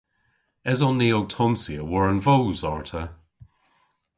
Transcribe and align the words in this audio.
Eson 0.71 0.95
ni 0.97 1.09
ow 1.17 1.25
tonsya 1.35 1.81
war'n 1.91 2.17
voos 2.25 2.61
arta? 2.71 3.03